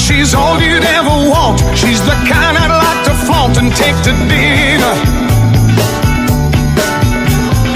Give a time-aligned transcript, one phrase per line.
[0.00, 1.60] She's all you'd ever want.
[1.76, 4.94] She's the kind I'd like to flaunt and take to dinner.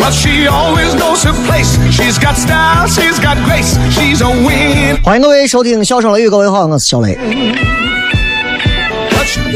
[0.01, 1.77] But she always knows her place.
[1.91, 3.77] She's got style, she's got grace.
[3.91, 5.03] She's a win.
[5.03, 7.19] 欢迎各位收听《笑声雷雨》，各位好，我是小雷。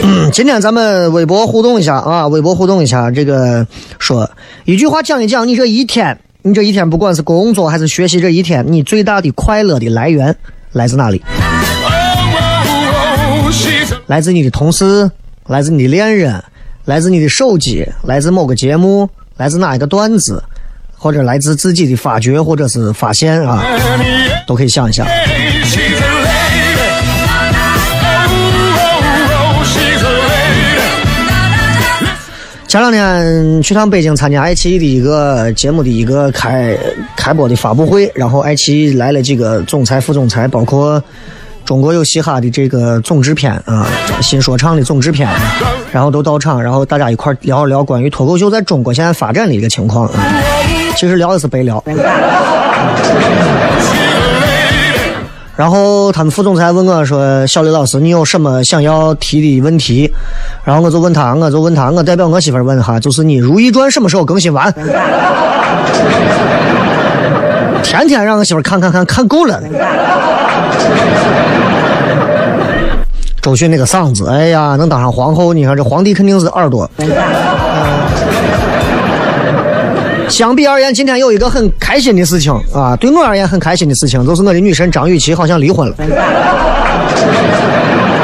[0.02, 3.66] 嗯，今天咱们微博互动一下啊，微博互动一下，这个
[3.98, 4.30] 说
[4.64, 10.34] 一句话讲一讲，你这一天，你这一天不管是工作还是学习，这一天你最大的快乐的来源
[10.72, 11.22] 来自哪里？
[14.08, 15.10] 来自你的同事，
[15.48, 16.42] 来自你的恋人，
[16.86, 19.06] 来自你的手机，来自某个节目，
[19.36, 20.42] 来自哪一个段子，
[20.96, 23.62] 或者来自自己的发掘或者是发现啊，
[24.46, 25.06] 都可以想一想。
[32.66, 36.74] 前两天去趟北京参加爱奇艺的一个节目的一个开
[37.14, 41.02] 开播的发布会，然后爱奇艺来了几个总裁、副总裁，包括
[41.68, 43.86] 中国有嘻哈的这个总制片啊，
[44.22, 45.28] 新说唱的总制片，
[45.92, 50.14] 然后都到场，然后大家一块聊一聊关于脱口秀在中国现在发展的一个情况啊。
[50.96, 51.84] 其实聊的是白聊。
[55.56, 60.10] 然后他们副总裁问我说：“小刘老师，你有什么想要提的问题？”
[60.64, 64.72] 然后我就问他，我就问他，我代表我媳妇儿问哈，就是你《如懿传》什么时候更新完？
[67.84, 69.60] 天天让我媳妇看看看看够了。
[73.40, 76.90] 周迅那个嗓子，哎呀，能当上皇后，你看这皇帝肯定是耳朵。
[80.28, 85.94] 相比而言，今天有一个很开心的事情啊，对我而言很开心的事情，就是我的女神张雨绮好像离婚了。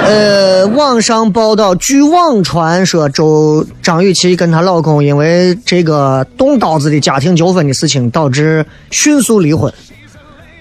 [0.07, 9.73] 呃，网上报道，据网传说周张雨绮跟她老公因为这个动刀子的家庭纠纷的事情，导致迅速离婚。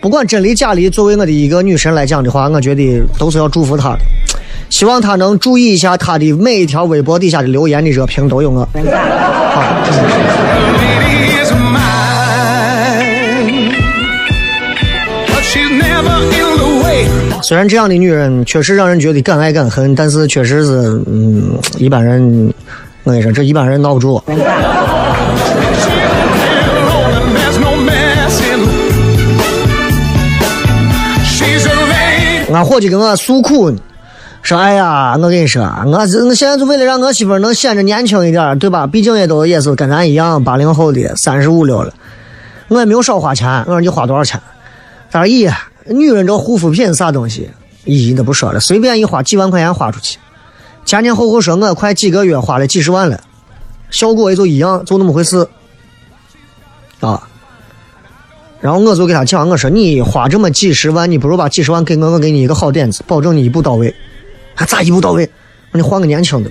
[0.03, 3.99] 不管真离假离，作为我的一个女神来讲的话，我觉得都是要祝福她的。
[4.69, 8.67] 希望她能注意一下她的每一条微博底下的留言的热评都有我。
[16.83, 17.07] way.
[17.41, 22.53] 虽然这样的女人确实让人觉得敢爱敢恨，但是确实是，嗯，一般人，
[23.05, 24.21] 我跟你说，这一般人闹不住。
[32.53, 33.79] 俺伙计跟我诉苦呢，
[34.43, 38.85] 说：“哎呀，我跟你说，我是我现在就为了让我媳妇能显着年轻一点，对吧？
[38.85, 41.91] 毕竟也都也是跟咱一样八零后的，三十五六了，
[42.67, 43.49] 我也没有少花钱。
[43.61, 44.39] 我说你花多少钱？
[45.09, 45.51] 他说：咦，
[45.87, 47.49] 女人这护肤品啥东西，
[47.85, 50.19] 咦，那不说了，随便一花几万块钱花出去，
[50.85, 53.19] 前前后后说我快几个月花了几十万了，
[53.89, 55.47] 效果也就一样，就那么回事。
[56.99, 57.27] 啊。”
[58.63, 63.93] 然后我就给他讲，我说你花这么几十万，你不如把几十万给我，我给你一个好点子，保证你一步到位。
[64.55, 65.29] 还咋一步到位？
[65.73, 66.49] 我你换个年轻的。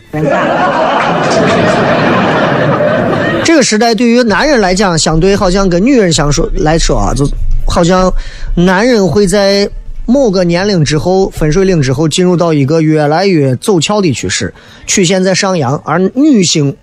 [3.42, 7.26] 这个时代对于男人来讲，相对好像跟女人相说来说啊，就
[7.66, 8.12] 好像
[8.54, 9.66] 男人会在
[10.04, 14.52] 某个年龄之后，分水岭之后，进入到一个越来越走俏的趋势，
[14.86, 16.76] 曲线在上扬，而女性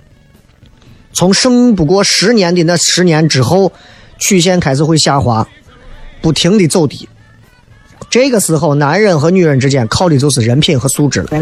[1.14, 3.72] 从剩不过十年的那十年之后，
[4.20, 5.48] 曲线开始会下滑，
[6.22, 7.10] 不停的走低。
[8.10, 11.30] 这个时候，男人和女人之间靠的就是人品和素质了。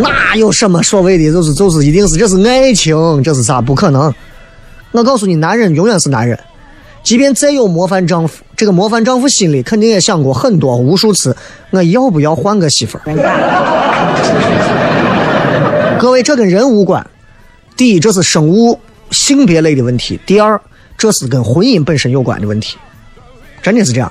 [0.00, 3.60] 哪有什么所谓的，就是就是一定是这是爱情，这是啥？
[3.60, 4.14] 不可能！
[4.92, 6.38] 我告诉你，男人永远是男人，
[7.02, 11.36] 即便再有模范丈夫，这个模范丈夫心里肯定也想过很多无数次，
[11.70, 13.02] 我要不要换个媳妇儿？
[15.98, 17.04] 各位，这跟人无关。
[17.76, 18.78] 第一，这是生物
[19.10, 20.60] 性别类的问题；第二，
[20.96, 22.76] 这是跟婚姻本身有关的问题。
[23.62, 24.10] 真的是这样，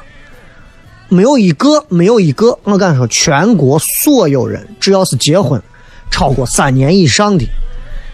[1.10, 5.62] 没有一个，没有一个，我敢说，全国所有人只要是结婚
[6.12, 7.46] 超过三年以上的，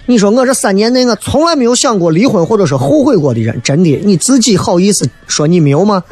[0.06, 6.04] 你说我这三年内我从来没有想过离婚或者说后悔过的人，真的，你自己好意思说你没有吗？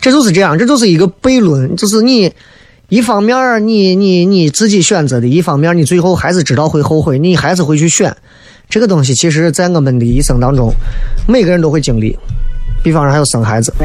[0.00, 2.32] 这就是这样，这就是一个悖论，就是你
[2.88, 8.16] 一方面你你你自己选择的，一方面你最后还是知道会后悔，你还是会去选。
[8.70, 10.72] 这个东西其实，在我们的一生当中，
[11.26, 12.18] 每个人都会经历。
[12.82, 13.74] 比方说，还有生孩子，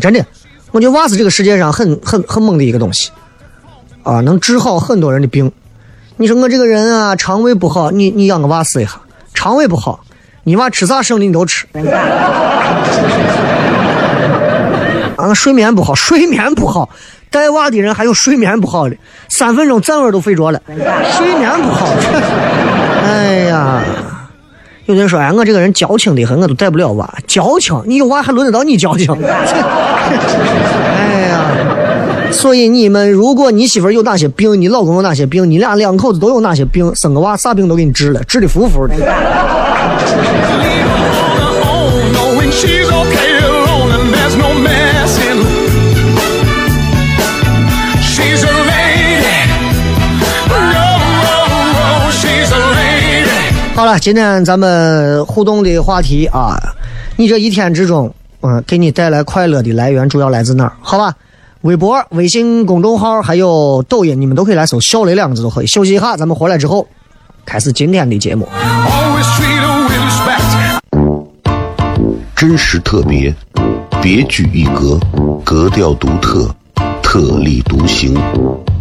[0.00, 0.24] 真的，
[0.72, 3.10] 我觉得娃是这个世界上很很很猛的一个东西，
[4.04, 5.52] 啊，能治好很多人的病。
[6.16, 8.92] 你说我这个人啊，肠胃不好，你你养个娃试一下，
[9.34, 10.00] 肠胃不好，
[10.44, 11.66] 你娃吃啥生的你都吃。
[15.16, 16.88] 啊，睡眠不好， 睡眠不好。
[17.30, 18.96] 带娃的人还有睡眠不好的，
[19.28, 20.60] 三分钟站稳都睡着了。
[20.66, 21.88] 睡眠不好，
[23.04, 23.82] 哎呀！
[24.86, 27.12] 有人说：“哎，我这个人矫情的很，我都带不了娃。
[27.26, 27.82] 矫情？
[27.86, 29.26] 你有娃还轮得到你矫情？” 哎
[31.28, 31.40] 呀！
[32.30, 38.94] 所以你们，如果你媳妇有哪些病，你老公有哪些病，你俩两口子都有哪些病，生个娃啥病都给你治了，治的服服的。
[53.86, 56.58] 了，今天咱们互动的话题啊，
[57.14, 60.72] 你这一天之中，嗯，给你带来快乐的来源主要来自哪儿？
[60.80, 61.14] 好吧，
[61.60, 65.68] 微博、微信公众号还有抖音，你们都可以来搜“小雷”两个字都可以。
[65.68, 66.84] 休息一下，咱们回来之后
[67.44, 68.48] 开始今天的节目。
[72.34, 73.32] 真实特别，
[74.02, 74.98] 别具一格，
[75.44, 76.52] 格调独特，
[77.00, 78.20] 特立独行，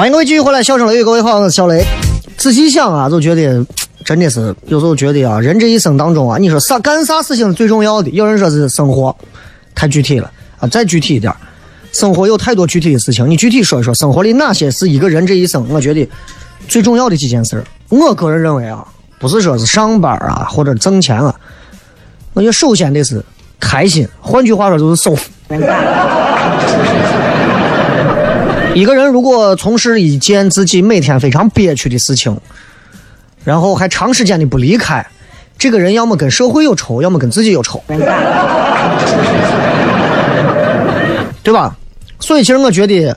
[0.00, 1.84] 欢迎各位继续回来，笑声雷雨，各位好，我是小雷。
[2.38, 3.62] 仔细想啊，就觉得
[4.02, 8.08] 真的是有时候觉得啊，人这一生当中啊，你说啥干啥事情最重要的？
[8.08, 9.14] 有人说是生活，
[9.74, 11.30] 太具体了啊，再具体一点，
[11.92, 16.08] 生活有太多具体的事情，你具体说一说，生活里哪些是一个人这一生我觉得
[16.66, 17.62] 最重要的几件事？
[17.90, 18.82] 我个人认为啊，
[19.18, 21.34] 不是说是上班啊或者挣钱啊，
[22.32, 23.22] 我觉得首先得是
[23.60, 25.28] 开心，换句话说就是舒服。
[28.74, 32.36] 一个人如果从事一件自己每天非常憋屈的事情，
[33.44, 35.04] 然后还长时间的不离开，
[35.58, 37.82] 这个人要么跟社会有仇，要么跟自己有仇，
[41.42, 41.76] 对吧？
[42.20, 43.16] 所以其实我觉得，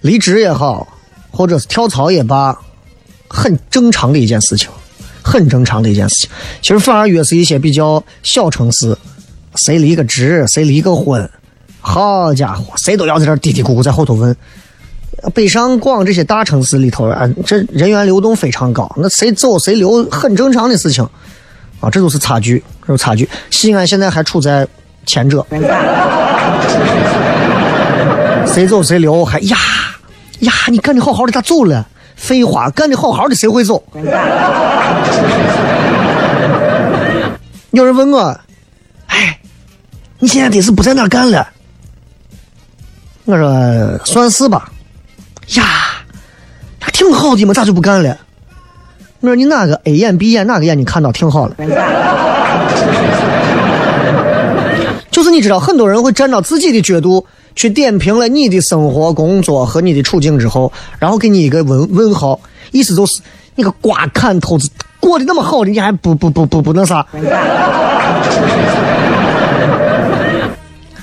[0.00, 0.88] 离职也好，
[1.30, 2.58] 或者是跳槽也罢，
[3.28, 4.68] 很正常的一件事情，
[5.22, 6.30] 很正常的一件事情。
[6.60, 8.96] 其实反而越是一些比较小城市，
[9.54, 11.30] 谁离个职，谁离个婚，
[11.80, 14.36] 好家伙，谁都要在这嘀嘀咕咕在后头问。
[15.34, 21.06] 北上广这些大城市里头啊，这人员流动非常高，那谁走谁留很正常的事情
[21.80, 23.28] 啊，这都是差距，这是差距。
[23.50, 24.66] 西安现在还处在
[25.04, 25.46] 前者，
[28.46, 29.58] 谁走谁留，还呀
[30.40, 31.86] 呀，你干的好好的咋走了？
[32.16, 33.82] 废话，干的好好的谁会走？
[37.72, 38.40] 有人问我，
[39.06, 39.38] 哎，
[40.18, 41.46] 你现在得是不在那干了？
[43.30, 44.70] 我说算是吧。
[45.56, 45.64] 呀，
[46.92, 48.16] 挺好的嘛，咋就不干了？
[49.20, 51.54] 我说你哪个 A 眼 B 眼哪个眼睛看到挺好了？
[55.10, 63.20] 就是你知道，很多人会站到自己的角度去点评了你的生活、工作和你的处境之后，然后给你一个问问号，意思就是
[63.56, 64.70] 你个瓜砍头子
[65.00, 67.04] 过得那么好的，你还不不不不不那啥？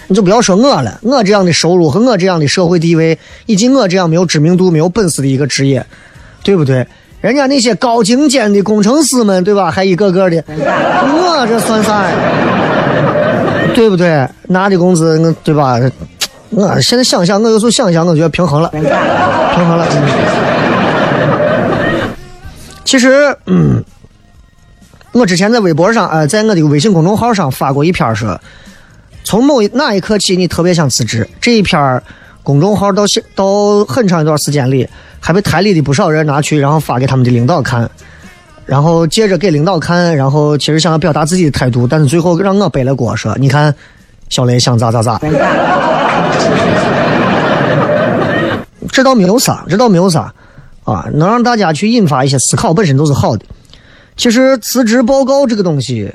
[0.08, 5.86] 你就不要说我了，我这样的收入和我这样的社会地位，以及我这样没有知名度、没有本事的一个职业，
[6.44, 6.88] 对不对？
[7.20, 9.70] 人家那些高精尖的工程师们，对吧？
[9.70, 12.16] 还一个个的，我这算啥呀？
[13.76, 14.26] 对不对？
[14.48, 15.78] 拿的工资，对吧？
[16.52, 19.86] 我现在想想，我有时候想想，我觉得平衡了，平衡了。
[22.86, 23.84] 其实，嗯，
[25.12, 28.40] 我之前在微博上，呃，在我的微信公众号上发过一篇说。
[29.28, 31.28] 从某一哪一刻起，你特别想辞职？
[31.42, 32.02] 这一篇
[32.44, 34.88] 公众号到现到很长一段时间里，
[35.20, 37.92] 还被台里的不少人拿去，然后发给他们的领导看，
[38.66, 43.76] 然后接着给领导看，然后其实想要表达自己的态度，但是最后让我背了锅，说你看，
[44.30, 45.20] 小雷想咋咋咋。
[48.94, 50.34] 这倒没有啥，这倒没有啥，
[50.86, 53.44] 啊，能让大家去引发一些思考，本身都是好的。
[54.16, 56.10] 其实辞职报告这个东西。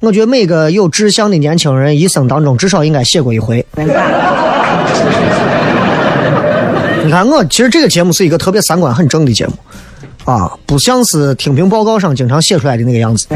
[0.00, 3.66] 我觉得每个有志向的年轻人一生当中至少应该写过一回。
[7.04, 9.54] 你看我，其实这个节目是一个特别三观很正的节目，
[10.24, 13.26] 啊，不像是听评报告上经常写出来的那个样子。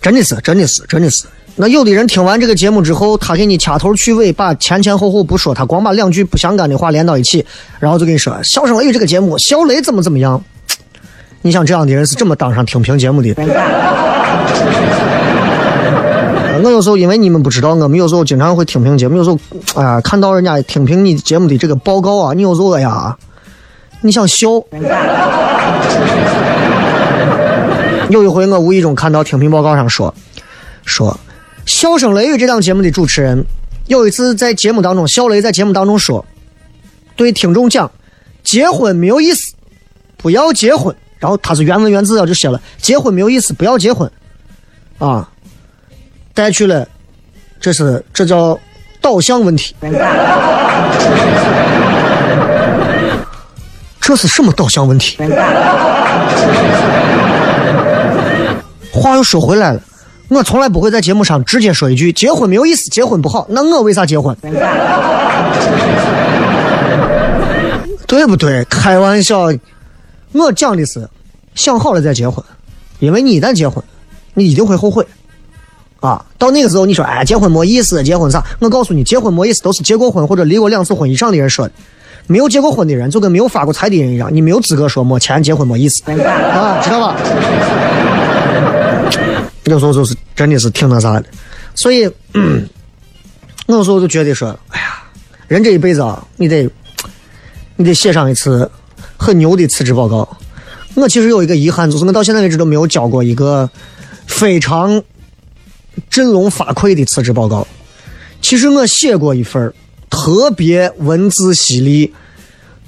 [0.00, 1.26] 真的是，真的是，真的是。
[1.54, 7.44] 那有的人听完这个节目之后，他给你掐头去尾，把前前后后不说，他光把两句不相干的话连到一起，
[7.78, 10.42] 然后就跟你说《笑声雷雨》这个节目，小雷怎么怎么样。
[11.42, 13.34] 你想这样的人是怎么当上听评节目的？
[16.64, 19.36] 我有时候因为你们不知道，我们有时候经常会听评节目，有时候
[19.74, 23.16] 啊看到人家听评你节目的这个报告啊，你有时候呀，
[24.00, 24.46] 你想笑。
[28.10, 30.14] 有一回我无意中看到听评报告上说，
[30.84, 31.10] 说
[31.70, 33.44] 《笑声雷雨》这档节目的主持人
[33.88, 36.24] 有一次在节目当中，笑雷在节目当中说，
[37.16, 37.90] 对听众讲，
[38.44, 39.54] 结婚没有意思，
[40.16, 40.94] 不要结婚。
[41.22, 44.10] 然后他是原文原字啊，就写了结婚没有意思，不要结婚，
[44.98, 45.28] 啊，
[46.34, 46.84] 带去了，
[47.60, 48.58] 这是这叫
[49.00, 49.72] 导向问题，
[54.00, 55.16] 这是什么导向问题？
[58.92, 59.80] 话又说回来了，
[60.26, 64.36] 我从来不会在节目上直接说一句结婚没有意思，结婚不好，那我为啥结婚？
[68.08, 68.64] 对不对？
[68.64, 69.52] 开玩笑。
[70.32, 71.08] 我讲的是，
[71.54, 72.44] 想好了再结婚，
[73.00, 73.82] 因为你一旦结婚，
[74.34, 75.06] 你一定会后悔，
[76.00, 78.42] 啊，到那个时候你说，哎，结婚没意思，结婚啥？
[78.60, 81.74] 我告诉你，结婚没意思，都是结过婚或者离过两次婚以上的人说的，
[82.26, 87.16] 没有结过婚的人就跟没有发过财的人一样，你没有资格说没钱结婚没意思，啊，知道吧？
[89.64, 91.24] 有时候就是真的是挺那啥的，
[91.74, 92.06] 所以，
[93.66, 95.02] 我有时候就觉得说，哎呀，
[95.46, 96.68] 人这一辈子啊，你得，
[97.76, 98.68] 你得写上一次。
[99.22, 100.28] 很牛的辞职报告，
[100.94, 103.70] 我其实有一个遗憾，就是我到现在为止都没有交过一个
[104.26, 105.00] 非常
[106.10, 107.64] 振聋发聩的辞职报告。
[108.40, 109.72] 其实我写过一份
[110.10, 112.12] 特别文字犀利、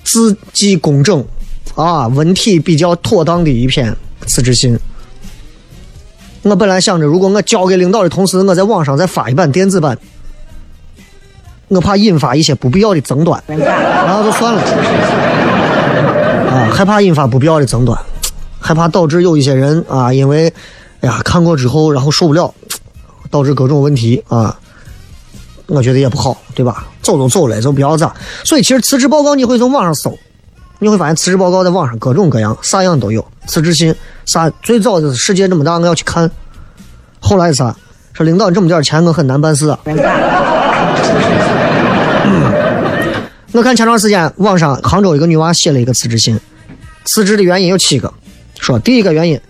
[0.02, 1.24] 字迹工整
[1.76, 4.76] 啊，文体比较妥当的一篇辞职信。
[6.42, 9.96] 我本来想着，如果我交给领导的同时，我在网上再发一版电子版，
[11.68, 15.53] 我怕引发一些不必要的争端，然后就算了。
[16.54, 17.98] 啊，害怕引发不必要的争端，
[18.60, 20.52] 害怕导致有一些人啊，因为，
[21.00, 22.54] 哎呀，看过之后然后受不了，
[23.30, 24.56] 导致各种问题啊，
[25.66, 26.86] 我觉得也不好，对吧？
[27.02, 28.14] 走都走了，就不要咋。
[28.44, 30.16] 所以其实辞职报告你会从网上搜，
[30.78, 33.24] 你会发现辞职报告在网上各种各样，啥样都有。
[33.46, 33.94] 辞职信
[34.24, 34.48] 啥？
[34.62, 36.30] 最早就是世界这么大，我要去看。
[37.20, 37.74] 后来啥？
[38.12, 39.78] 说领导这么点钱，我很难办事啊。
[43.54, 46.36] 我看前段时间网上杭州一个女娃写了一个辞职信，
[47.04, 48.12] 辞职的原因有七个，
[48.58, 49.40] 说第一个原因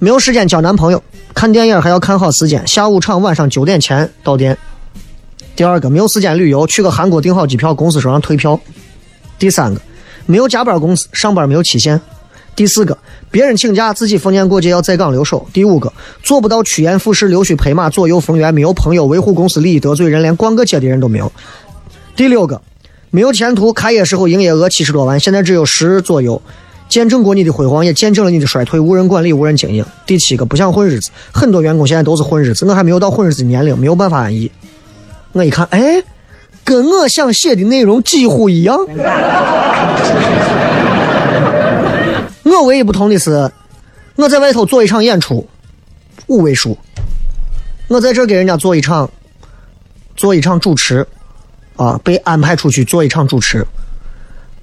[0.00, 1.00] 没有时间交男朋友，
[1.32, 4.58] 看电影还要看好时间，下午场晚上九点前到店。
[5.54, 8.58] 第二个没有时间旅游，去个韩国订好机票，公司说让退票。
[9.38, 9.80] 第三个
[10.26, 12.00] 没有加班工资，上班没有期限。
[12.56, 12.98] 第四个
[13.30, 15.46] 别人请假，自己逢年过节要在岗留守。
[15.52, 15.92] 第五个
[16.24, 21.30] 做不到趋炎附势、溜须拍马、左右逢源，没有朋友维护公司利益，得罪人连逛个街的人都没有。
[22.16, 22.60] 第六个
[23.14, 26.42] 没有前途，开业时候营业额七十多万，现在只有十左右，
[26.88, 29.86] 见证过你的辉煌，也见证了你的衰退，无人管理，无人经营。
[30.04, 34.50] 第七个不想混日子，很多员工现在都是混日子，我还没有到混日子年龄，没有办法安逸。
[35.30, 36.02] 我一看，哎，
[36.64, 38.76] 跟我想写的内容几乎一样。
[42.42, 43.48] 我唯一不同的是，
[44.16, 45.46] 我在外头做一场演出，
[46.26, 46.76] 五位数；
[47.86, 49.08] 我在这给人家做一场，
[50.16, 51.06] 做一场主持，
[51.76, 53.66] 啊，被安排出去做一场主持，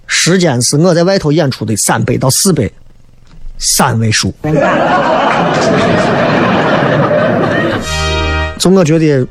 [0.08, 2.72] 时间是我在外头演出的三倍到四倍，
[3.58, 4.34] 三位数。
[8.60, 9.28] 从我觉得。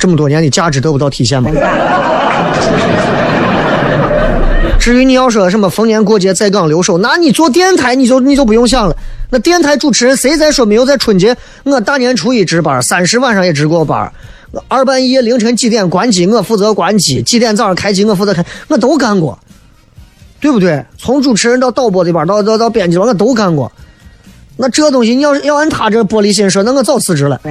[0.00, 1.50] 这么多年的价值得不到体现吗？
[4.78, 8.96] 至于你要说什么逢年过节在岗留守，那你做电台你就你就不用想了。
[9.28, 11.36] 那电台主持人谁在说没有在春节？
[11.64, 14.10] 我大年初一值班，三十晚上也值过班，
[14.68, 19.38] 二半夜凌晨几点关机我负责关机，几点早上开机我负责开，我都干过，
[20.40, 20.84] 对不对？
[20.98, 23.70] 从主持人到导播这边到到到编辑我都干过。
[24.56, 27.40] 那这东西你要要按他这玻璃心说，那我早辞职了。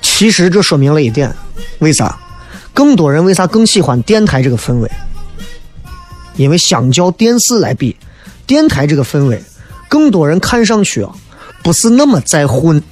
[0.00, 1.32] 其实这说明了一点，
[1.78, 2.18] 为啥？
[2.72, 4.90] 更多人为啥更喜欢电台这个氛围？
[6.36, 7.96] 因为相较电视来比，
[8.46, 9.42] 电台这个氛围，
[9.88, 11.12] 更多人看上去啊，
[11.62, 12.82] 不是那么在混。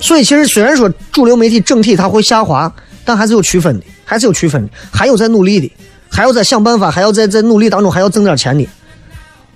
[0.00, 2.72] 所以其实虽然说主流媒体整体它会下滑，
[3.04, 5.70] 但还是有区分的，还是有区分的，还有在努力的，
[6.08, 8.66] 还要在想办法，还要在在努力当中还要挣点钱的，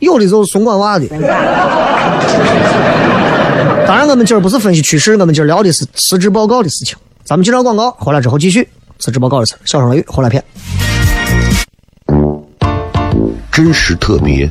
[0.01, 1.07] 有的就是怂管娃的。
[3.87, 6.97] 当然，我们今儿不是分析趋势，我们今儿聊的是辞职报告的事情。
[7.25, 9.55] 咱们接着广告，回来之后继续辞职报告的事。
[9.65, 10.43] 小声雷雨，回来片。
[13.51, 14.51] 真实特别，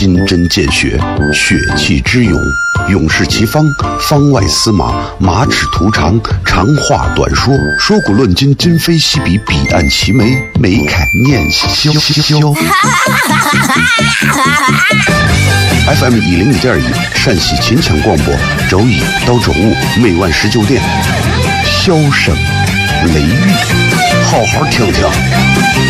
[0.00, 0.98] 金针见血，
[1.34, 2.40] 血气之勇。
[2.88, 3.62] 勇士齐方，
[4.00, 10.24] 方外司马，马齿图长，长话短说，说古论今，今非昔比，彼岸齐眉，
[10.58, 11.92] 眉开眼笑。
[16.00, 16.84] FM 一零一点一，
[17.14, 18.34] 陕西秦腔广播，
[18.70, 20.82] 周一到周五每晚十九点，
[21.84, 22.34] 箫声
[23.12, 23.34] 雷雨，
[24.24, 25.89] 好好听听。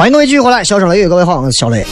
[0.00, 1.84] 欢迎各位继续回来，小声雷雨，各位好，我是小雷。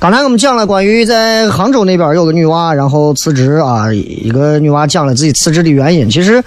[0.00, 6.08] 刚才我们讲了关于在杭州那边有个女娃，然后辞职啊，一个女娃讲了自己辞职的原因。
[6.08, 6.42] 其实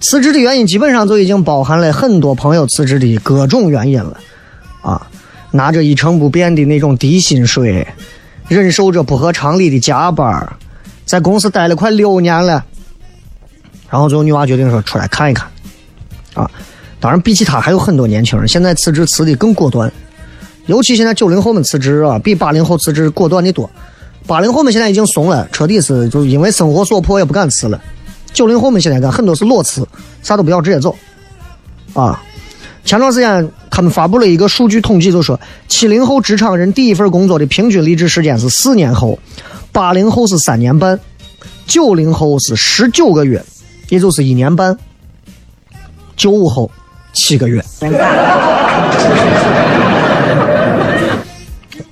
[0.00, 4.16] 辞职的原因基本上就已经包含了很多朋友辞职的各种原因了
[4.80, 5.06] 啊，
[5.50, 7.86] 拿着一成不变的那种低薪水，
[8.48, 10.50] 忍受着不合常理的加班，
[11.04, 12.64] 在公司待了快六年了，
[13.90, 15.46] 然后最后女娃决定说出来看一看
[16.32, 16.50] 啊。
[17.00, 19.90] 当然，比起他还有很多年轻人现在辞职辞的更果断，
[20.66, 23.68] 尤其现在九零后们辞职啊，比八零后辞职果断的多。
[24.26, 27.80] 八零后们现在已经怂了，彻底是就因为生活所迫也不敢辞了。
[28.32, 29.88] 九零后们现在干很多是裸辞，
[30.22, 30.94] 啥都不要直接走。
[31.94, 32.22] 啊，
[32.84, 39.18] 前段时间他们发布了一个数据统计，就说七零后职场人第一份工作的平均离职时间是四年后，
[39.72, 41.00] 八零后是三年半，
[41.66, 43.42] 九零后是十九个月，
[43.88, 44.78] 也就是一年半，
[46.16, 46.70] 九五后
[47.12, 47.64] 七个月，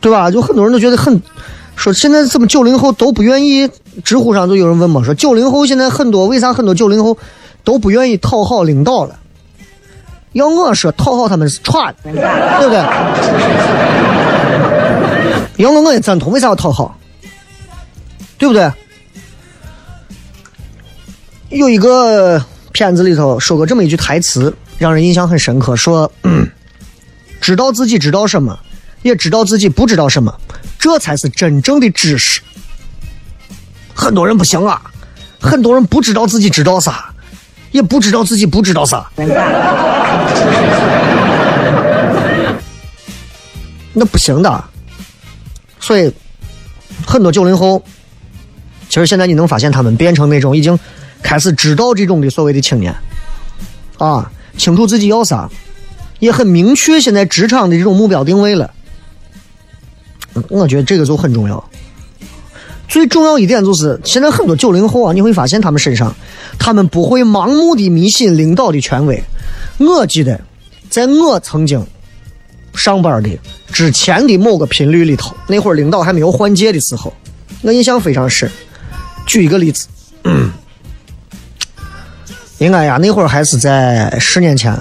[0.01, 0.31] 对吧？
[0.31, 1.21] 就很多人都觉得很，
[1.77, 3.69] 说现在怎么九零后都不愿意？
[4.05, 7.19] 知乎上就有人问嘛，说九零后现在很多为啥很多九零后
[7.65, 9.19] 都不愿意讨好领导了？
[10.33, 12.19] 要我说，讨好他们是串，对不
[12.71, 12.79] 对？
[15.57, 16.97] 要我我也赞同，为啥要讨好？
[18.39, 18.71] 对不对？
[21.49, 22.41] 有一个
[22.73, 26.11] 片子里头说过这么一句台词，让人印象很深刻，说
[27.41, 28.59] ：“知道自己知道什么，
[29.03, 30.33] 也知道自己不知道什么，
[30.79, 32.41] 这才是真正的知识。”
[33.93, 34.81] 很多人不行啊，
[35.41, 37.13] 很多人不知道自己知道啥，
[37.73, 39.11] 也不知道自己不知道啥。
[43.93, 44.65] 那不行的，
[45.81, 46.13] 所以
[47.05, 47.83] 很多九零后，
[48.89, 50.79] 其实现在你能发现他们变成那种已经
[51.21, 52.95] 开始知道这种的所谓的青年，
[53.99, 55.49] 啊，清楚自己要啥，
[56.19, 58.71] 也很明确现在职场的这种目标定位了。
[60.51, 61.71] 我觉得这个就很重要。
[62.89, 66.15] 最重要一点就是，现在很多九零后啊，你会发现他们身上，
[66.59, 69.23] 他们不会盲目的迷信领导的权威。
[69.79, 70.41] 我记得，
[70.89, 71.87] 在我曾经
[72.75, 73.31] 上班的
[73.71, 77.13] 之前的某个频率里头，那会儿领导还没有换届的时候，
[77.63, 78.51] 我印象非常深。
[79.27, 79.87] 举一个例子，
[82.59, 84.77] 应该呀，那会儿还是在十年前，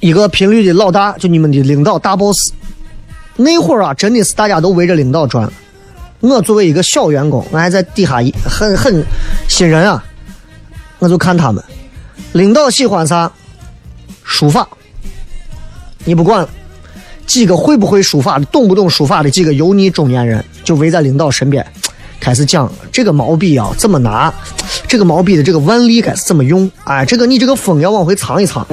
[0.00, 2.52] 一个频率的老大，就你们的领导大 boss。
[3.36, 5.50] 那会儿啊，真的是大家都围着领导转。
[6.20, 9.04] 我作为一个小员工，我还在底下一很很
[9.48, 10.02] 新人啊，
[10.98, 11.62] 我就看他们。
[12.32, 13.30] 领导喜欢啥？
[14.24, 14.66] 书法，
[16.04, 16.46] 你不管。
[17.24, 21.64] 几个会不会书法的、懂不懂书法的几个油腻中年人，就围在领导身边，
[22.22, 24.32] 开始讲这个毛笔啊怎么拿，
[24.86, 26.70] 这个毛笔的这个腕力该是怎么用？
[26.84, 28.64] 哎，这个你这个锋要往回藏一藏。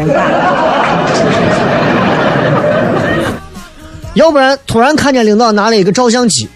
[4.13, 6.47] 要不然突然看见领导拿了一个照相机，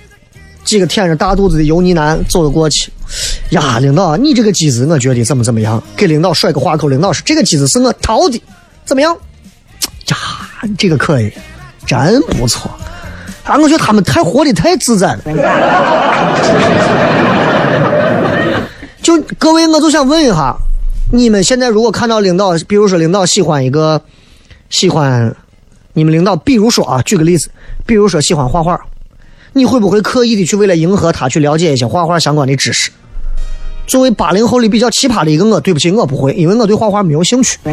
[0.63, 2.91] 几个舔着大肚子的油腻男走了过去。
[3.49, 5.81] 呀，领导，你这个机子我觉得怎么怎么样？
[5.97, 8.39] 给领导甩个话口，领导说这个机子是我淘的，
[8.85, 9.11] 怎么样？
[10.09, 10.17] 呀，
[10.77, 11.33] 这个可以，
[11.87, 12.69] 真不错。
[13.45, 15.19] 啊，我觉得他们太活的太自在了。
[19.01, 20.55] 就各位，我就想问一下，
[21.11, 24.01] 你们现在如果看到领导，比如说领导喜欢一个，
[24.69, 25.35] 喜欢。
[25.95, 27.51] 你们领导，比如说啊，举个例子，
[27.85, 28.81] 比如说喜欢画画，
[29.51, 32.89] 你会不会刻意的去为了迎合他去了解一些画画相关的知识？
[33.85, 37.59] 作为八零后里比较奇葩的一个我，对不起，我不会，因为我对画画没有兴趣。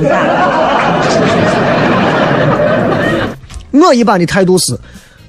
[3.72, 4.78] 我一般的态度是，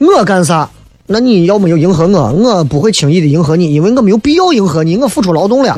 [0.02, 0.68] 我干啥，
[1.06, 5.78] 那你要没有迎合我，我不会轻易的迎合你，因为我没有必要迎合你，我付出劳动了。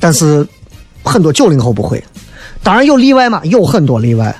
[0.00, 0.46] 但是
[1.04, 2.02] 很多九零后不会。
[2.62, 4.34] 当然有例外嘛，有很多例外，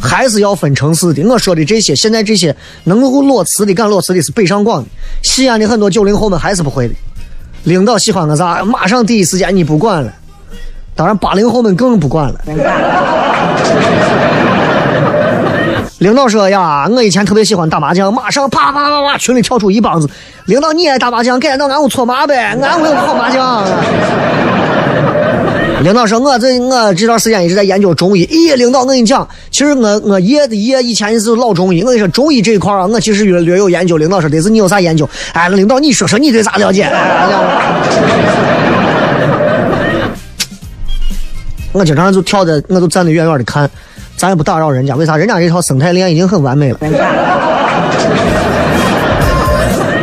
[0.00, 1.22] 还是要分城市的。
[1.22, 4.88] 我说的这些，现在这些能够裸辞的、敢裸辞的是北上广的，
[5.22, 6.94] 西安的很多九零后们还是不会的。
[7.62, 10.12] 领导喜欢个啥，马上第一时间你不管了。
[10.96, 12.40] 当然八零后们更不管了。
[15.98, 20.08] 领导说呀，我以前特别喜欢打麻将，马上啪啪啪啪，群里跳出一帮子。
[20.44, 23.64] 领导你也打麻将，改到俺屋搓麻呗，俺屋有好麻将。
[25.82, 28.26] 领导说：“我这我这段时间一直在研究中医。
[28.26, 31.82] 咦，领导，我跟你讲，其实我我爷的爷以前是老中医。
[31.82, 33.96] 我跟你说，中医这一块啊，我其实略略有研究。
[33.96, 35.08] 领导说得是你有啥研究？
[35.32, 36.90] 哎，领导你说说你对啥了解？
[41.72, 43.70] 我经常就跳在，我就站得远远的看，
[44.16, 44.94] 咱也不打扰人家。
[44.96, 45.16] 为啥？
[45.16, 46.78] 人家这套生态链已经很完美了，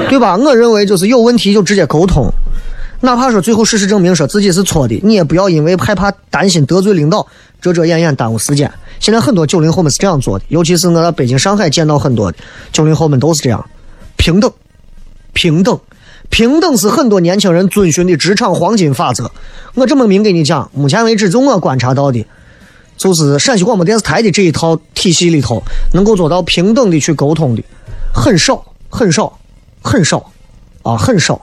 [0.10, 0.38] 对吧？
[0.38, 2.32] 我认为就是有问题就直接沟通。”
[3.02, 7.28] 哪怕说最后事实证明说自己是错的，你也不要因为害怕担心得罪领导，
[7.60, 8.72] 遮遮掩掩耽误时间。
[9.02, 12.32] 现在很多九零后们是这样做的，尤其是我在北京、上海见到很多
[12.72, 13.66] 九零后们都是这样，
[14.16, 14.50] 平等，
[15.34, 15.78] 平等，
[16.30, 19.30] 平等是很多年轻人遵循的职场黄金法则。
[19.74, 22.26] 我这么明给你讲，目前为止，就我观察到的，
[23.04, 25.62] 就是陕西广播电视台的这一套体系里头，
[25.92, 27.62] 能够做到平等的去沟通的
[28.16, 29.38] 很少，很少，
[29.82, 30.32] 很少，
[30.84, 31.42] 啊，很少。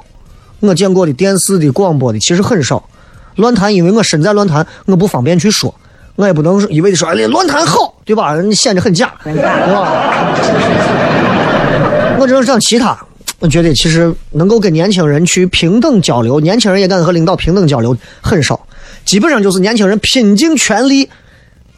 [0.60, 2.82] 我见过的电视的、广播的其实很少。
[3.36, 5.74] 论坛，因为我身在论坛，我不方便去说，
[6.16, 8.40] 我也不能一味的说哎，论坛好，对吧？
[8.40, 10.32] 你显得很假，对吧？
[12.18, 12.98] 我只能讲其他。
[13.38, 18.58] 我觉得其实能够跟年轻人去平等交流，年轻人也敢和领导平等交流很少。
[19.04, 21.06] 基本上就是年轻人拼尽全力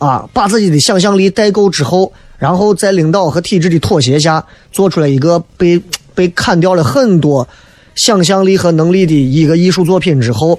[0.05, 5.81] 啊，把自己的想象力带够之后，然后在领导和体制的妥协下，做出来一个被
[6.13, 7.47] 被砍掉了很多
[7.95, 10.59] 想象力和能力的一个艺术作品之后，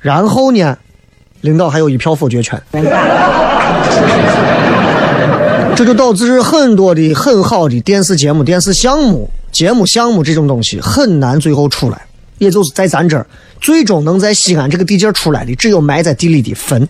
[0.00, 0.76] 然后呢，
[1.40, 2.62] 领导还有一票否决权。
[5.74, 11.98] 这就导致很多的很好的电视节目、电视项目、节目项目这种东西很难最后出来，
[12.42, 13.24] 也就是在咱这儿，
[13.60, 16.88] 最终能在西安这个地界出来的，只有埋在地里的坟。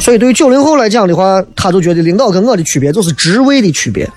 [0.00, 4.08] 所以对于九零后来讲的话，他就觉得领导跟我的区别就是职位的区别，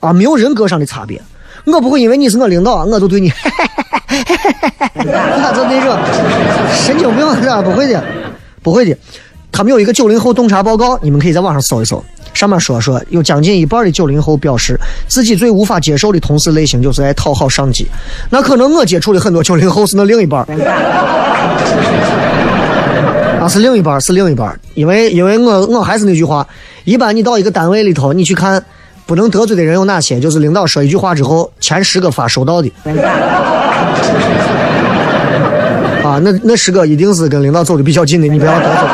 [0.00, 1.20] 啊，没有人格上的差别。
[1.66, 3.30] 我不会因为你是我领导，我就对你，
[4.94, 5.98] 我 就那种
[6.72, 7.60] 神经病是吧？
[7.60, 8.02] 不会的，
[8.62, 8.96] 不会的。
[9.52, 12.02] 他们有一个九零后洞察报告，你们可以在网上搜一搜，
[12.36, 17.88] 上面说说有将近一半的九零后表示自己最无法接受的同事类型就是爱讨好上级。
[18.30, 20.46] 那可能我接触的很多九零后是那另一半
[23.40, 24.60] 啊，是另一半，是另一半。
[24.74, 26.46] 因为因为我我还是那句话，
[26.84, 28.62] 一般你到一个单位里头，你去看。
[29.08, 30.18] 不能得罪的人有哪些？
[30.18, 32.68] 就是领导说一句话之后，前十个发收到的。
[36.02, 38.88] 啊，那那十个一定是跟领导走的比较近的，你不要得罪。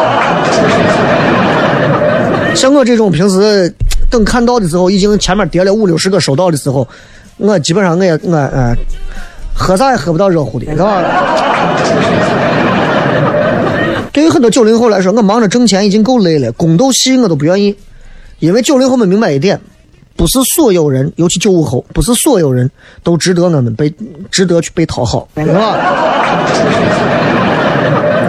[2.54, 3.72] 像我这种平时
[4.10, 6.86] 等看到的时候，已经前面叠了五六十个收到的时候，
[7.38, 8.74] 我基本上我也我呃，
[9.54, 11.02] 喝啥也喝不到热乎的，是吧？
[14.12, 17.74] 对于很多九零后来说，我忙着挣钱已经够累了，宫斗戏我都不愿意，
[18.40, 19.58] 因为九零后们明白一点。
[20.14, 22.70] 不是所有人，尤其九五后，不是所有人
[23.02, 23.92] 都值得我们被
[24.30, 25.62] 值得去被讨好，是吧？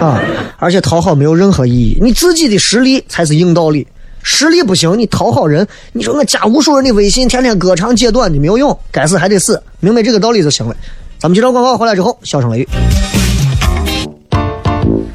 [0.00, 0.18] 啊！
[0.56, 3.86] 而且讨好没有任何意义，你自己的实力才是硬道理。
[4.26, 10.74] 实力不行，你讨好人，你说我加无数人的微信，天天割长截短的没有用，该死还得死，明白这个道理就行了。
[11.18, 12.68] 咱们接着广告回来之后，笑声雷雨，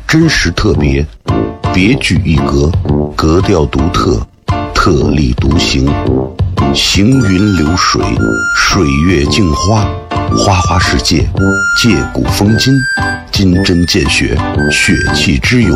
[0.08, 1.04] 真实特别，
[1.74, 2.72] 别具一格，
[3.16, 4.22] 格调独特，
[4.76, 5.92] 特立独行。
[6.76, 8.00] 行云流水，
[8.56, 9.88] 水月镜花，
[10.38, 11.28] 花花世界，
[11.82, 12.72] 借古风今，
[13.32, 14.38] 金针见血，
[14.72, 15.76] 血气之勇，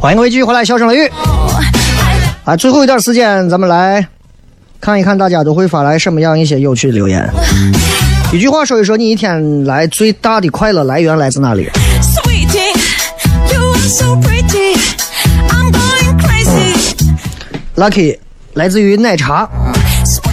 [0.00, 1.50] 欢迎各位继续回来，笑声雷雨 Oh,
[2.44, 2.56] 啊！
[2.56, 4.06] 最后一段时间，咱们来
[4.80, 7.28] 看一看大家都会发来什么样一些有趣的留言。
[8.32, 11.68] 一句话说一说，你一天来最大的快乐来源来自哪里.
[17.74, 18.16] Lucky
[18.54, 19.48] 来自于奶茶，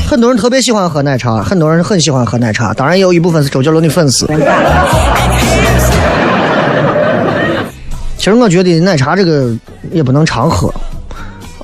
[0.08, 4.28] 很多人特别喜欢喝奶茶，很多人很喜欢喝奶茶，当然也有一部分是周杰伦的粉丝。
[8.26, 9.56] 其实我觉得奶茶这个
[9.92, 10.74] 也不能常喝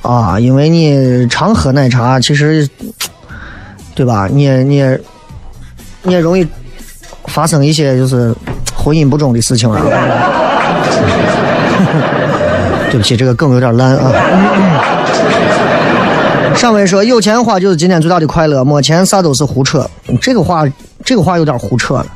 [0.00, 2.68] 啊，因为你常喝奶茶，其实
[3.96, 4.28] 对吧？
[4.30, 5.00] 你也你也
[6.04, 6.46] 你也容易
[7.24, 8.32] 发生一些就是
[8.76, 9.82] 婚姻不忠的事情啊。
[12.92, 14.12] 对不起，这个梗有点烂啊。
[16.54, 19.84] 上位说有钱花就是今天最大的快乐，没钱啥都是胡扯。
[20.20, 20.62] 这个话，
[21.04, 22.06] 这个话有点胡扯了。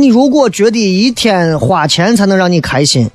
[0.00, 3.10] 你如果觉得一天花钱才能让你开心，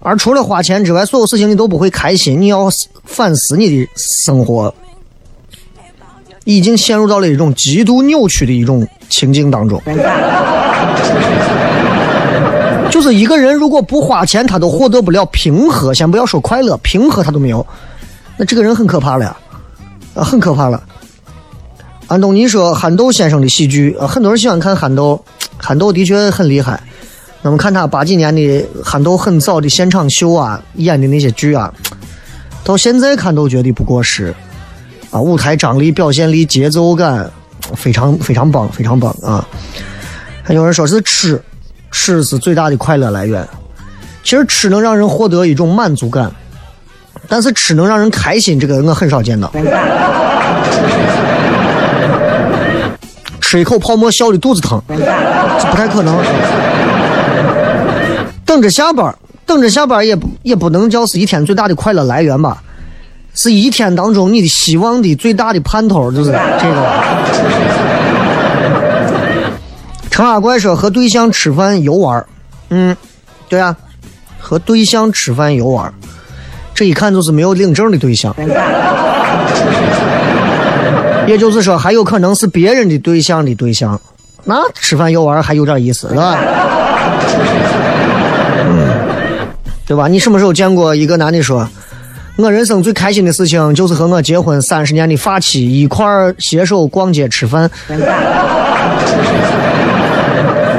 [0.00, 2.68] 而除了花钱之外，所有事情你都不会开心，你要
[3.04, 4.74] 反思你的生活，
[6.44, 9.80] 已经陷入到了一种极度扭曲的一种情境当中。
[12.90, 17.66] 就是一个人如果不花钱，他都获得不了平和，先不要说快乐，平和他都没有，
[18.36, 19.36] 那这个人很可怕了呀，
[20.14, 20.80] 啊，很可怕了。
[22.06, 25.24] 安东尼说憨豆先生的喜剧，呃，很多人喜欢看憨豆，
[25.56, 26.80] 憨豆的确很厉害。
[27.42, 31.72] 那么看他八几年的憨豆很早的现场秀啊，演的那些剧啊，
[32.62, 34.34] 到现在看都觉得不过时，
[35.10, 37.30] 啊，舞台张力、表现力、节奏感
[37.74, 39.46] 非常非常棒，非常棒啊！
[40.42, 41.40] 还有人说是吃，
[41.90, 43.46] 吃是最大的快乐来源。
[44.22, 46.30] 其实吃能让人获得一种满足感，
[47.28, 49.50] 但是吃能让人开心，这个我很少见到。
[53.54, 54.96] 吃一口泡沫笑的肚子疼， 这
[55.70, 56.18] 不太可能。
[58.44, 59.14] 等着下班，
[59.46, 62.60] 等着下班也不也不能叫是一天最大的快乐来源吧？
[63.32, 67.04] 是一天当中你的希望的最大的盼头，就是这个。
[70.10, 72.26] 陈阿怪说和对象吃饭游玩
[72.70, 72.96] 嗯，
[73.48, 73.76] 对啊，
[74.40, 75.94] 和对象吃饭游玩
[76.74, 78.34] 这一看就是没有领证的对象。
[81.26, 84.00] 也就是说，还有可能是别人的对象的对象，
[84.44, 86.38] 那吃饭游玩还有点意思，是吧？
[88.66, 88.88] 嗯，
[89.86, 90.06] 对吧？
[90.08, 91.68] 你什么时候见过一个男的说，
[92.36, 97.70] 我人生最开心的事情就是和我结婚三十年的发妻一块儿携手逛街吃饭？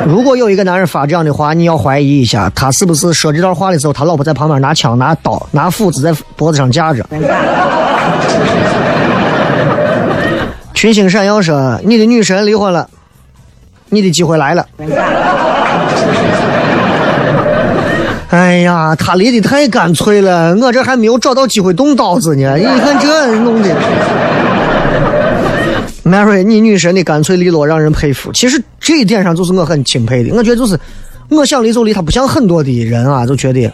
[0.08, 7.04] 如果有一个男人发这样的话，你要怀疑一下，他是不是说这段话的时候，他老婆在旁边拿枪、拿刀、拿斧子在脖子上架着？
[10.86, 12.88] 群星闪耀说：“你的女神离婚了，
[13.90, 14.68] 你的机会来了。
[18.30, 22.56] ”哎呀，他离得太干脆了，我这还没有找到机会动刀子呢。
[22.56, 23.76] 你看这弄的，
[26.06, 28.32] Mary，你女神的干脆利落让人佩服。
[28.32, 30.36] 其实这一点上就是我很钦佩的。
[30.36, 30.80] 我觉得就是
[31.30, 33.74] 我想离就离，他不像很多的人啊，就觉得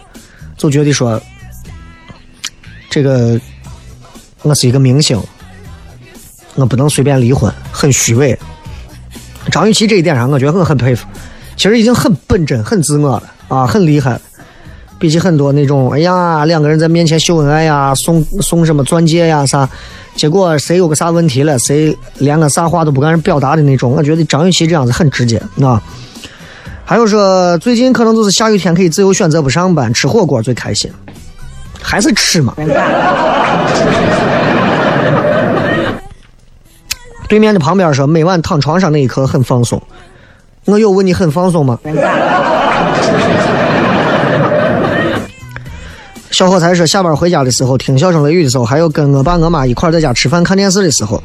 [0.56, 1.20] 就觉得说
[2.88, 3.38] 这个
[4.40, 5.22] 我是一个明星。
[6.54, 8.38] 我不能随便离婚，很虚伪。
[9.50, 11.06] 张雨绮这一点上，我觉得我很佩服。
[11.56, 14.18] 其实已经很本真、很自我了啊，很厉害。
[14.98, 19.68] 比起很多那种，哎呀，两个人在面前秀恩爱呀，送送什么钻戒呀啥，
[20.14, 25.82] 结果谁有个啥问题了，谁连个啥话都不敢表达的那种，我觉得张雨绮这样子很直接啊。
[26.84, 30.88] 还有说，最近可能就是下雨天可以自由选择不上班，吃火锅最开心，
[31.82, 32.54] 还是吃嘛。
[37.32, 39.82] 对面的旁边说，每晚躺床上那一刻很放松。
[40.66, 41.78] 我有问你很放松吗？
[46.30, 51.22] 小伙才说，下班回家的时候听笑声雷雨的时候，还有跟我爸我妈一块在家吃饭看电视的时候，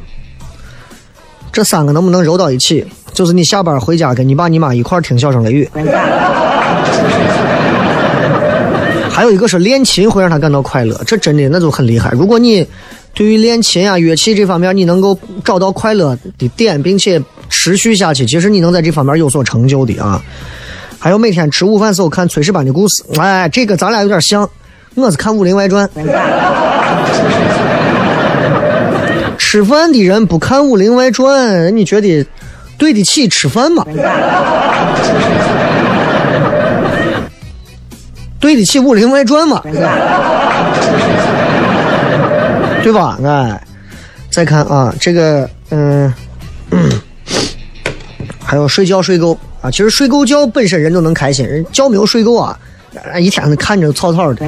[1.51, 2.87] 这三个能不能揉到一起？
[3.11, 5.69] 就是你下班回家跟你爸你妈一块听笑声雷雨。
[9.11, 12.11] 还有一个是练琴会让他感到快乐，这真的那就很厉害。
[12.11, 12.65] 如果你
[13.17, 20.21] 对于练琴啊、乐器这方面，你能够找到快乐的点，并且持续下去，其实你能在这方面有所成就的啊。
[20.99, 24.47] 还有每天吃午饭时候看炊事班的故事，哎，这个咱俩有点像。
[24.93, 25.87] 我是看《武林外传》，
[29.37, 32.25] 吃饭的人不看《武林外传》，你觉得
[32.77, 33.83] 对得起吃饭吗？
[38.39, 39.61] 对得起《武林外传》吗？
[42.87, 43.19] 对吧？
[43.21, 43.61] 哎，
[44.31, 46.13] 再看啊，这个，嗯，
[48.41, 49.69] 还有睡觉睡够啊。
[49.69, 52.57] 其实睡够觉本身人就能开心，人觉没有睡够啊，
[53.19, 54.45] 一天看着草草的。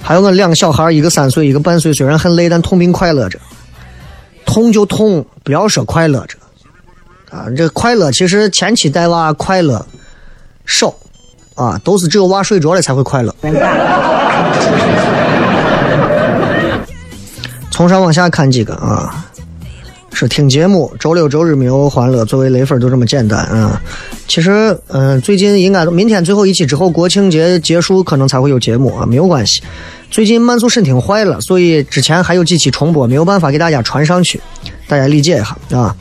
[0.00, 3.40] 还有我两个小孩，一个三岁，一个半岁，虽然很累，但痛并快乐着。
[4.44, 6.38] 痛就痛，不要说快乐着。
[7.36, 9.84] 啊，这快乐其实前期带娃快乐
[10.64, 10.94] 少。
[11.56, 13.34] 啊，都是只有娃睡着了才会快乐。
[17.76, 19.26] 从上往下看几个啊，
[20.10, 23.78] 是听节目，周六周日没有欢乐，作为雷粉就这么简单啊。
[24.26, 29.60] 其实，嗯，最近应该明天最后一期之后，国庆节结束可能才会有节目啊，没有关系。
[30.10, 34.40] 最近慢速审听坏了，所以之前还有几期重播，没有办法给大家传上去，
[34.88, 35.94] 大家理解一下啊。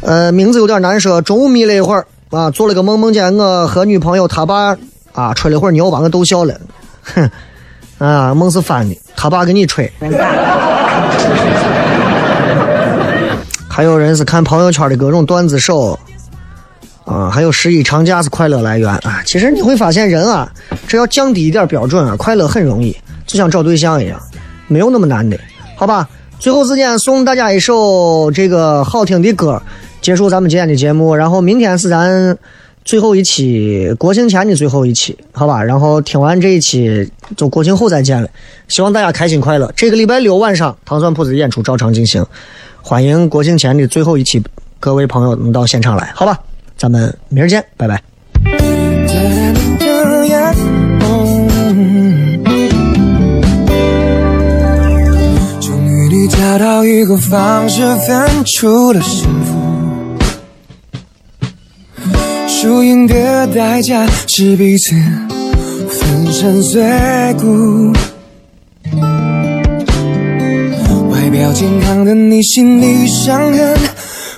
[0.00, 2.06] 呃，名字有点难说，中午眯了一会儿。
[2.30, 4.76] 啊，做了个梦，梦见我和女朋友他爸
[5.12, 6.54] 啊吹了会儿牛，把我逗笑了。
[7.02, 7.28] 哼，
[7.98, 9.90] 啊，梦是翻的，他爸给你吹。
[13.68, 15.98] 还有人是看朋友圈的各种段子手，
[17.04, 19.22] 啊，还有十一长假是快乐来源啊。
[19.24, 20.50] 其实你会发现，人啊，
[20.86, 24.20] 只要降低一点标准啊，快乐很容易，就像找对象一样，
[24.66, 25.38] 没有那么难的，
[25.76, 26.08] 好吧？
[26.38, 29.60] 最后时间送大家一首这个好听的歌，
[30.02, 31.14] 结束咱们今天的节目。
[31.14, 32.36] 然后明天是咱
[32.86, 35.60] 最后一期国庆前的最后一期，好吧？
[35.60, 38.28] 然后听完这一期就国庆后再见了。
[38.68, 39.72] 希望大家开心快乐。
[39.74, 42.24] 这个礼拜六晚上糖蒜铺子演出照常进行，
[42.80, 44.40] 欢迎国庆前的最后一期
[44.78, 46.38] 各位朋友能到现场来，好吧？
[46.76, 48.00] 咱们明儿见，拜拜。
[55.60, 59.28] 终于你找到一个方式分出了胜
[62.66, 64.96] 输赢的代价是彼此
[65.88, 66.82] 粉身碎
[67.34, 67.92] 骨。
[71.08, 73.78] 外表健康的你，心里伤痕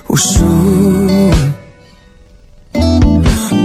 [0.09, 0.45] 无数。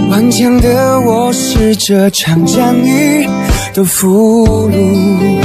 [0.09, 3.27] 顽强的我是这场战役
[3.71, 5.43] 的俘虏，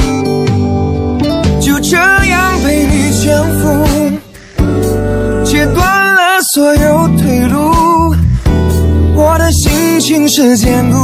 [1.59, 3.67] 就这样被你征服，
[5.45, 7.90] 切断了所有退路。
[9.31, 10.97] 我的心情是坚固，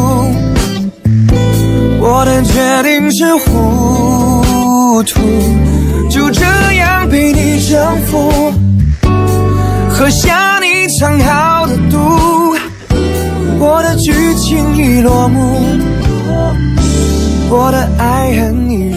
[2.01, 5.21] 我的决定是糊涂，
[6.09, 8.51] 就这样被你征服，
[9.89, 11.97] 喝下你藏好的毒。
[13.59, 15.61] 我的剧情已落幕，
[17.49, 18.96] 我的爱恨已。